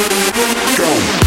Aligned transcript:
Go. 0.00 1.19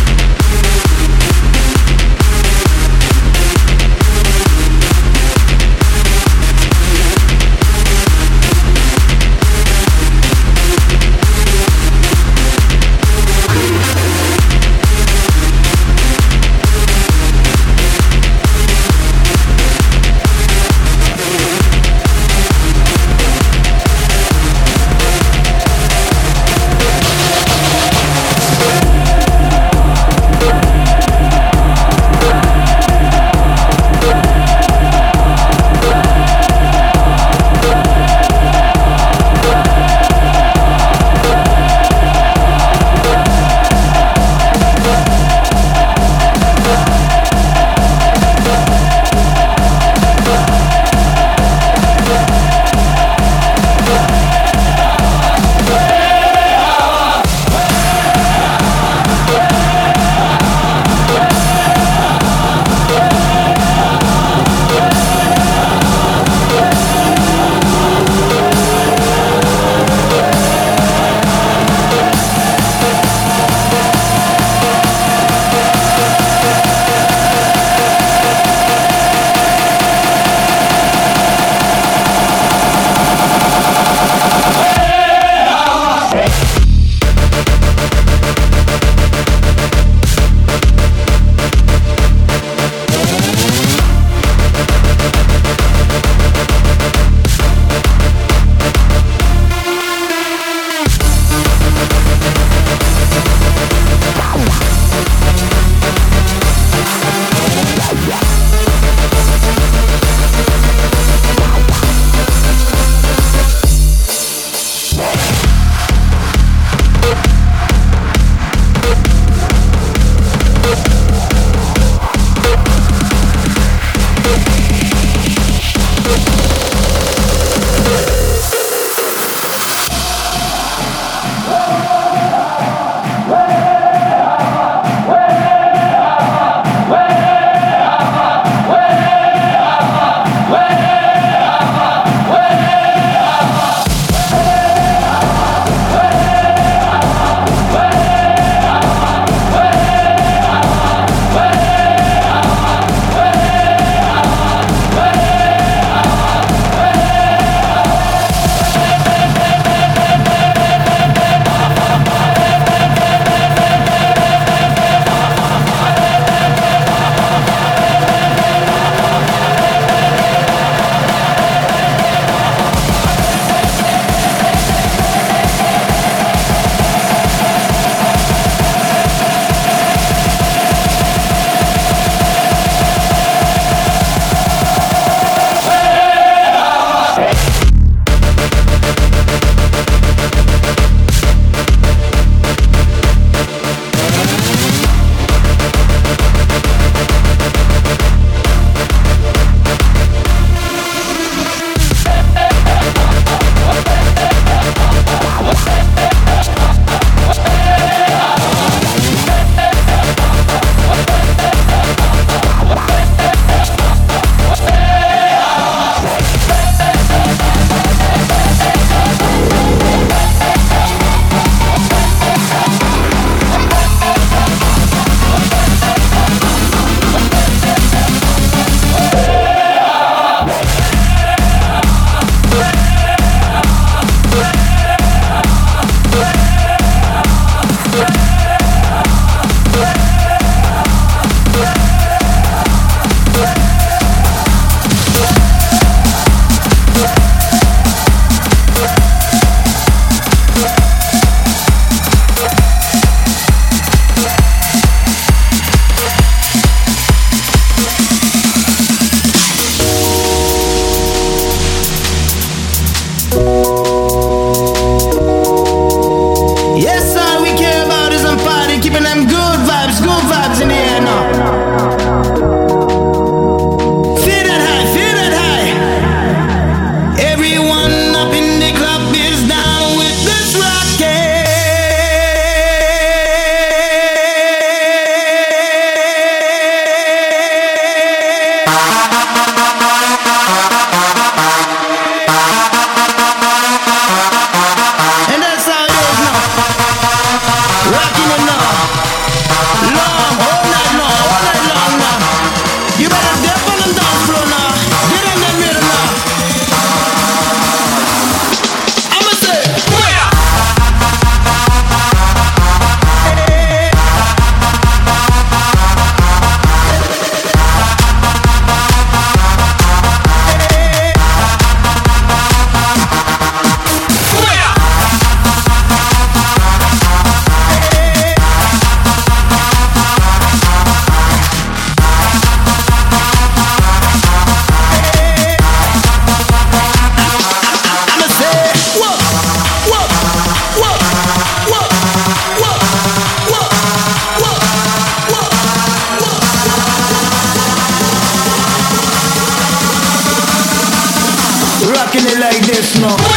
like 352.53 352.67
this, 352.67 352.99
no. 352.99 353.32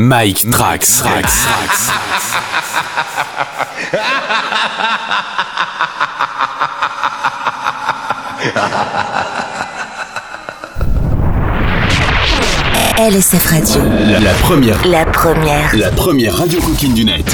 Mike 0.00 0.48
Trax. 0.52 1.02
LSF 12.96 13.44
Radio. 13.46 13.82
La, 14.06 14.20
la 14.20 14.34
première. 14.34 14.86
La 14.86 15.04
première. 15.04 15.74
La 15.74 15.90
première 15.90 16.36
radio 16.36 16.60
coquine 16.60 16.94
du 16.94 17.04
net. 17.04 17.24